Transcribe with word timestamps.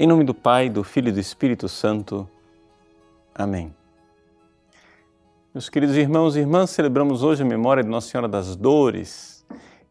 Em 0.00 0.06
nome 0.06 0.22
do 0.22 0.32
Pai, 0.32 0.68
do 0.68 0.84
Filho 0.84 1.08
e 1.08 1.12
do 1.12 1.18
Espírito 1.18 1.68
Santo. 1.68 2.30
Amém. 3.34 3.74
Meus 5.52 5.68
queridos 5.68 5.96
irmãos 5.96 6.36
e 6.36 6.38
irmãs, 6.38 6.70
celebramos 6.70 7.24
hoje 7.24 7.42
a 7.42 7.44
memória 7.44 7.82
de 7.82 7.88
Nossa 7.88 8.08
Senhora 8.08 8.28
das 8.28 8.54
Dores 8.54 9.44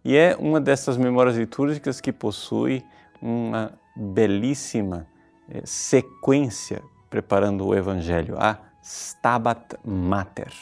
e 0.06 0.16
é 0.16 0.34
uma 0.40 0.62
dessas 0.62 0.96
memórias 0.96 1.36
litúrgicas 1.36 2.00
que 2.00 2.14
possui 2.14 2.86
uma 3.22 3.74
belíssima 3.98 5.06
eh, 5.50 5.62
sequência 5.66 6.82
preparando 7.10 7.68
o 7.68 7.76
Evangelho, 7.76 8.38
a 8.40 8.58
Stabat 8.82 9.76
Mater. 9.84 10.54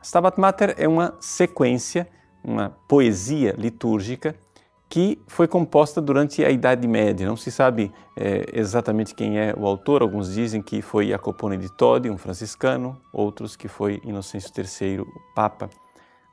A 0.00 0.02
Stabat 0.02 0.40
Mater 0.40 0.74
é 0.78 0.88
uma 0.88 1.14
sequência, 1.20 2.08
uma 2.42 2.70
poesia 2.88 3.54
litúrgica 3.58 4.34
que 4.90 5.22
foi 5.28 5.46
composta 5.46 6.00
durante 6.00 6.44
a 6.44 6.50
Idade 6.50 6.86
Média. 6.88 7.24
Não 7.24 7.36
se 7.36 7.52
sabe 7.52 7.92
é, 8.16 8.44
exatamente 8.52 9.14
quem 9.14 9.38
é 9.38 9.54
o 9.56 9.64
autor. 9.64 10.02
Alguns 10.02 10.34
dizem 10.34 10.60
que 10.60 10.82
foi 10.82 11.10
Jacopone 11.10 11.56
de 11.56 11.72
Todi, 11.72 12.10
um 12.10 12.18
franciscano, 12.18 13.00
outros 13.12 13.54
que 13.54 13.68
foi 13.68 14.00
Inocêncio 14.04 14.50
III, 14.52 14.98
o 14.98 15.06
Papa. 15.32 15.70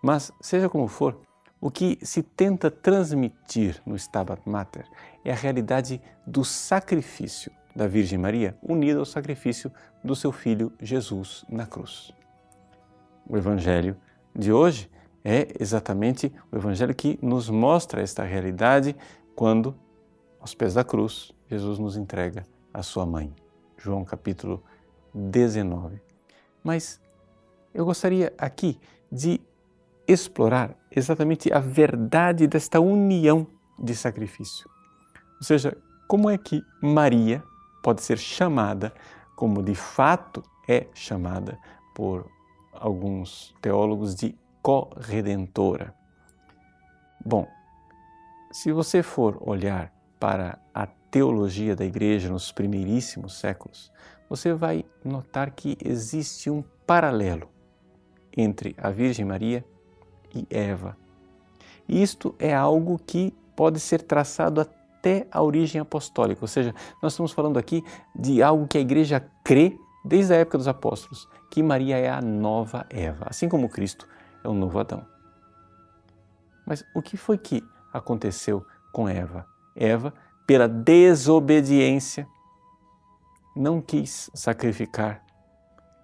Mas, 0.01 0.31
seja 0.41 0.67
como 0.67 0.87
for, 0.87 1.19
o 1.61 1.69
que 1.69 1.99
se 2.01 2.23
tenta 2.23 2.71
transmitir 2.71 3.79
no 3.85 3.95
Stabat 3.95 4.41
Mater 4.43 4.87
é 5.23 5.31
a 5.31 5.35
realidade 5.35 6.01
do 6.25 6.43
sacrifício 6.43 7.51
da 7.75 7.87
Virgem 7.87 8.17
Maria 8.17 8.57
unido 8.63 8.99
ao 8.99 9.05
sacrifício 9.05 9.71
do 10.03 10.15
seu 10.15 10.31
filho 10.31 10.73
Jesus 10.81 11.45
na 11.47 11.67
cruz. 11.67 12.11
O 13.29 13.37
Evangelho 13.37 13.95
de 14.35 14.51
hoje 14.51 14.89
é 15.23 15.47
exatamente 15.59 16.31
o 16.51 16.55
Evangelho 16.55 16.93
que 16.95 17.19
nos 17.21 17.49
mostra 17.49 18.01
esta 18.01 18.23
realidade 18.23 18.95
quando, 19.35 19.75
aos 20.39 20.53
pés 20.53 20.73
da 20.73 20.83
cruz, 20.83 21.33
Jesus 21.49 21.79
nos 21.79 21.97
entrega 21.97 22.45
a 22.73 22.81
sua 22.81 23.05
mãe. 23.05 23.33
João 23.77 24.03
capítulo 24.03 24.63
19. 25.13 26.01
Mas 26.63 26.99
eu 27.73 27.85
gostaria 27.85 28.33
aqui 28.37 28.79
de 29.11 29.39
explorar 30.07 30.75
exatamente 30.89 31.51
a 31.51 31.59
verdade 31.59 32.47
desta 32.47 32.79
união 32.79 33.45
de 33.77 33.95
sacrifício. 33.95 34.69
Ou 35.37 35.43
seja, 35.43 35.77
como 36.07 36.29
é 36.29 36.37
que 36.37 36.63
Maria 36.81 37.43
pode 37.83 38.01
ser 38.01 38.17
chamada, 38.17 38.93
como 39.35 39.61
de 39.61 39.75
fato 39.75 40.41
é 40.67 40.87
chamada 40.93 41.59
por 41.93 42.25
alguns 42.73 43.53
teólogos, 43.61 44.15
de 44.15 44.35
corredentora. 44.67 45.95
Bom, 47.25 47.47
se 48.51 48.69
você 48.73 49.01
for 49.01 49.37
olhar 49.39 49.93
para 50.19 50.59
a 50.73 50.85
teologia 50.85 51.73
da 51.73 51.85
igreja 51.85 52.29
nos 52.29 52.51
primeiríssimos 52.51 53.39
séculos, 53.39 53.93
você 54.29 54.53
vai 54.53 54.83
notar 55.05 55.51
que 55.51 55.77
existe 55.81 56.49
um 56.49 56.61
paralelo 56.85 57.47
entre 58.35 58.75
a 58.77 58.89
Virgem 58.89 59.23
Maria 59.23 59.63
e 60.35 60.45
Eva. 60.49 60.97
Isto 61.87 62.35
é 62.37 62.53
algo 62.53 62.99
que 62.99 63.33
pode 63.55 63.79
ser 63.79 64.01
traçado 64.01 64.59
até 64.59 65.27
a 65.31 65.41
origem 65.41 65.79
apostólica, 65.79 66.43
ou 66.43 66.47
seja, 66.49 66.75
nós 67.01 67.13
estamos 67.13 67.31
falando 67.31 67.57
aqui 67.57 67.85
de 68.13 68.43
algo 68.43 68.67
que 68.67 68.77
a 68.77 68.81
igreja 68.81 69.25
crê 69.45 69.77
desde 70.03 70.33
a 70.33 70.37
época 70.37 70.57
dos 70.57 70.67
apóstolos, 70.67 71.25
que 71.49 71.63
Maria 71.63 71.97
é 71.97 72.09
a 72.09 72.21
nova 72.21 72.85
Eva, 72.89 73.27
assim 73.29 73.47
como 73.47 73.69
Cristo 73.69 74.05
é 74.43 74.47
o 74.47 74.53
novo 74.53 74.79
Adão. 74.79 75.05
Mas 76.65 76.83
o 76.93 77.01
que 77.01 77.15
foi 77.15 77.37
que 77.37 77.63
aconteceu 77.93 78.65
com 78.91 79.07
Eva? 79.07 79.45
Eva, 79.75 80.13
pela 80.45 80.67
desobediência, 80.67 82.27
não 83.55 83.81
quis 83.81 84.29
sacrificar, 84.33 85.23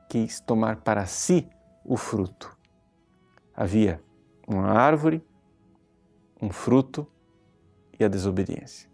quis 0.09 0.39
tomar 0.39 0.77
para 0.77 1.05
si 1.05 1.47
o 1.83 1.97
fruto. 1.97 2.55
Havia 3.55 4.01
uma 4.47 4.67
árvore, 4.67 5.23
um 6.41 6.49
fruto 6.49 7.07
e 7.99 8.03
a 8.03 8.07
desobediência. 8.07 8.89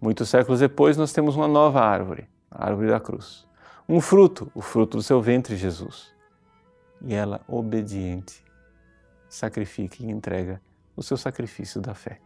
Muitos 0.00 0.28
séculos 0.28 0.60
depois, 0.60 0.96
nós 0.96 1.12
temos 1.12 1.36
uma 1.36 1.46
nova 1.46 1.80
árvore, 1.80 2.28
a 2.50 2.66
árvore 2.66 2.88
da 2.88 2.98
cruz. 2.98 3.46
Um 3.88 4.00
fruto, 4.00 4.50
o 4.54 4.60
fruto 4.60 4.96
do 4.96 5.02
seu 5.02 5.20
ventre, 5.20 5.56
Jesus 5.56 6.12
e 7.04 7.14
ela, 7.14 7.40
obediente, 7.48 8.44
sacrifica 9.28 9.96
e 10.00 10.10
entrega 10.10 10.60
o 10.96 11.02
seu 11.02 11.16
sacrifício 11.16 11.80
da 11.80 11.94
fé. 11.94 12.20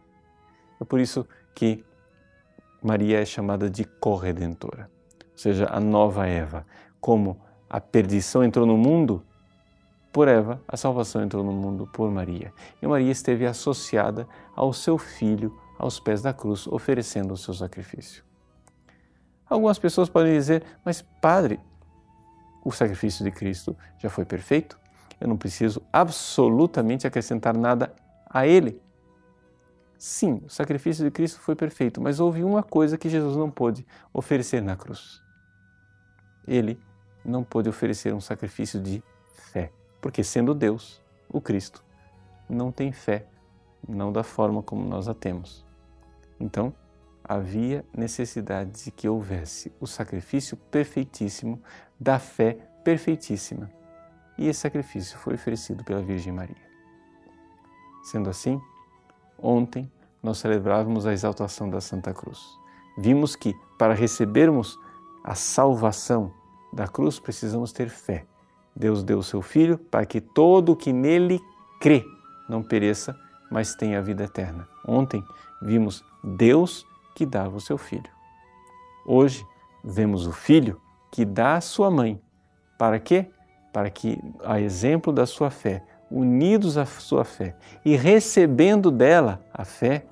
É 0.79 0.85
por 0.85 0.99
isso 0.99 1.27
que 1.55 1.83
Maria 2.81 3.19
é 3.19 3.25
chamada 3.25 3.69
de 3.69 3.83
corredentora, 3.83 4.89
ou 5.31 5.37
seja, 5.37 5.67
a 5.71 5.79
nova 5.79 6.27
Eva. 6.27 6.65
Como 6.99 7.39
a 7.69 7.79
perdição 7.79 8.43
entrou 8.43 8.65
no 8.65 8.77
mundo 8.77 9.23
por 10.11 10.27
Eva, 10.27 10.61
a 10.67 10.77
salvação 10.77 11.23
entrou 11.23 11.43
no 11.43 11.51
mundo 11.51 11.87
por 11.87 12.09
Maria. 12.11 12.53
E 12.81 12.87
Maria 12.87 13.11
esteve 13.11 13.45
associada 13.45 14.27
ao 14.55 14.73
seu 14.73 14.97
filho 14.97 15.57
aos 15.77 15.99
pés 15.99 16.21
da 16.21 16.33
cruz, 16.33 16.67
oferecendo 16.67 17.33
o 17.33 17.37
seu 17.37 17.53
sacrifício. 17.53 18.23
Algumas 19.49 19.79
pessoas 19.79 20.09
podem 20.09 20.33
dizer, 20.33 20.63
mas 20.83 21.01
padre, 21.01 21.59
o 22.67 22.71
sacrifício 22.73 23.23
de 23.23 23.31
Cristo 23.31 23.77
já 23.97 24.09
foi 24.09 24.25
perfeito, 24.25 24.77
eu 25.21 25.27
não 25.29 25.37
preciso 25.37 25.81
absolutamente 25.91 27.07
acrescentar 27.07 27.55
nada 27.55 27.93
a 28.29 28.45
ele. 28.45 28.81
Sim, 29.97 30.41
o 30.45 30.49
sacrifício 30.49 31.05
de 31.05 31.09
Cristo 31.09 31.39
foi 31.39 31.55
perfeito, 31.55 32.01
mas 32.01 32.19
houve 32.19 32.43
uma 32.43 32.61
coisa 32.61 32.97
que 32.97 33.07
Jesus 33.07 33.37
não 33.37 33.49
pôde 33.49 33.87
oferecer 34.11 34.61
na 34.61 34.75
cruz. 34.75 35.23
Ele 36.45 36.77
não 37.23 37.41
pôde 37.41 37.69
oferecer 37.69 38.13
um 38.13 38.19
sacrifício 38.19 38.81
de 38.81 39.01
fé, 39.33 39.71
porque 40.01 40.21
sendo 40.21 40.53
Deus, 40.53 41.01
o 41.29 41.39
Cristo, 41.39 41.85
não 42.49 42.69
tem 42.69 42.91
fé, 42.91 43.27
não 43.87 44.11
da 44.11 44.23
forma 44.23 44.61
como 44.61 44.85
nós 44.85 45.07
a 45.07 45.13
temos. 45.13 45.65
Então, 46.37 46.73
havia 47.27 47.85
necessidade 47.95 48.85
de 48.85 48.91
que 48.91 49.09
houvesse 49.09 49.71
o 49.79 49.87
sacrifício 49.87 50.55
perfeitíssimo 50.55 51.61
da 51.99 52.19
fé 52.19 52.57
perfeitíssima. 52.83 53.69
E 54.37 54.47
esse 54.47 54.61
sacrifício 54.61 55.17
foi 55.17 55.33
oferecido 55.33 55.83
pela 55.83 56.01
Virgem 56.01 56.31
Maria. 56.31 56.55
Sendo 58.03 58.29
assim, 58.29 58.61
ontem 59.37 59.91
nós 60.21 60.37
celebrávamos 60.37 61.05
a 61.05 61.13
exaltação 61.13 61.69
da 61.69 61.81
Santa 61.81 62.13
Cruz. 62.13 62.39
Vimos 62.97 63.35
que 63.35 63.53
para 63.77 63.93
recebermos 63.93 64.77
a 65.23 65.35
salvação 65.35 66.31
da 66.71 66.87
cruz 66.87 67.19
precisamos 67.19 67.71
ter 67.71 67.89
fé. 67.89 68.25
Deus 68.75 69.03
deu 69.03 69.19
o 69.19 69.23
seu 69.23 69.41
Filho 69.41 69.77
para 69.77 70.05
que 70.05 70.21
todo 70.21 70.71
o 70.71 70.75
que 70.75 70.93
nele 70.93 71.41
crê 71.81 72.05
não 72.47 72.63
pereça, 72.63 73.17
mas 73.51 73.75
tenha 73.75 73.99
a 73.99 74.01
vida 74.01 74.23
eterna. 74.23 74.67
Ontem 74.87 75.23
vimos 75.61 76.03
Deus 76.23 76.85
que 77.17 77.25
dava 77.25 77.57
o 77.57 77.59
seu 77.59 77.79
Filho. 77.79 78.11
Hoje 79.03 79.43
vemos 79.83 80.27
o 80.27 80.31
Filho 80.31 80.79
que 81.11 81.25
dá 81.25 81.55
a 81.55 81.61
sua 81.61 81.89
mãe. 81.89 82.21
Para 82.77 82.99
quê? 82.99 83.31
Para 83.73 83.89
que, 83.89 84.19
a 84.43 84.61
exemplo 84.61 85.11
da 85.11 85.25
sua 85.25 85.49
fé, 85.49 85.83
unidos 86.11 86.77
à 86.77 86.85
sua 86.85 87.25
fé 87.25 87.55
e 87.83 87.95
recebendo 87.95 88.91
dela 88.91 89.43
a 89.51 89.65
fé, 89.65 90.05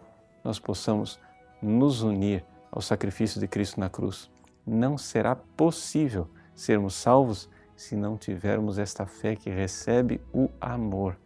nós 0.43 0.57
possamos 0.57 1.19
nos 1.61 2.01
unir 2.01 2.43
ao 2.71 2.81
sacrifício 2.81 3.39
de 3.39 3.47
Cristo 3.47 3.79
na 3.79 3.87
cruz. 3.87 4.27
Não 4.65 4.97
será 4.97 5.35
possível 5.35 6.27
sermos 6.55 6.95
salvos 6.95 7.47
se 7.75 7.95
não 7.95 8.17
tivermos 8.17 8.79
esta 8.79 9.05
fé 9.05 9.35
que 9.35 9.51
recebe 9.51 10.19
o 10.33 10.49
amor. 10.59 11.19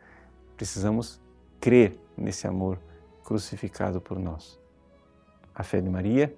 Precisamos 0.58 1.22
crer 1.58 1.98
nesse 2.18 2.48
amor 2.48 2.78
crucificado 3.24 4.02
por 4.02 4.20
nós. 4.20 4.59
A 5.60 5.64
fé 5.64 5.82
de 5.82 5.90
Maria, 5.90 6.34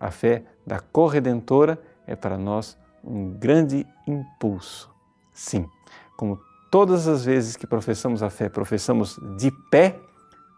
a 0.00 0.10
fé 0.10 0.44
da 0.66 0.80
corredentora 0.80 1.78
é 2.06 2.16
para 2.16 2.38
nós 2.38 2.78
um 3.04 3.30
grande 3.30 3.86
impulso. 4.06 4.90
Sim, 5.30 5.68
como 6.16 6.40
todas 6.70 7.06
as 7.06 7.22
vezes 7.22 7.54
que 7.54 7.66
professamos 7.66 8.22
a 8.22 8.30
fé, 8.30 8.48
professamos 8.48 9.20
de 9.36 9.50
pé, 9.70 10.00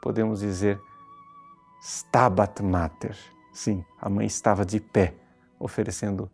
podemos 0.00 0.38
dizer 0.38 0.80
Stabat 1.82 2.62
Mater. 2.62 3.16
Sim, 3.52 3.84
a 4.00 4.08
mãe 4.08 4.26
estava 4.26 4.64
de 4.64 4.78
pé, 4.78 5.16
oferecendo 5.58 6.30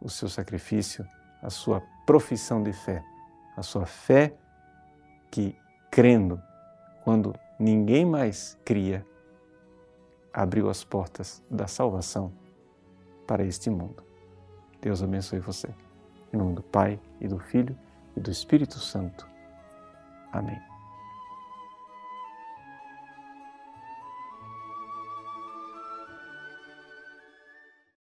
o 0.00 0.08
seu 0.08 0.28
sacrifício, 0.28 1.04
a 1.42 1.50
sua 1.50 1.82
profissão 2.06 2.62
de 2.62 2.72
fé, 2.72 3.02
a 3.56 3.64
sua 3.64 3.84
fé 3.84 4.32
que, 5.28 5.56
crendo, 5.90 6.40
quando 7.02 7.34
ninguém 7.58 8.06
mais 8.06 8.56
cria, 8.64 9.04
abriu 10.36 10.68
as 10.68 10.84
portas 10.84 11.42
da 11.50 11.66
salvação 11.66 12.30
para 13.26 13.42
este 13.42 13.70
mundo. 13.70 14.04
Deus 14.82 15.02
abençoe 15.02 15.40
você. 15.40 15.74
Em 16.30 16.36
nome 16.36 16.54
do 16.54 16.62
Pai 16.62 17.00
e 17.18 17.26
do 17.26 17.38
Filho 17.38 17.76
e 18.14 18.20
do 18.20 18.30
Espírito 18.30 18.78
Santo. 18.78 19.26
Amém. 20.30 20.75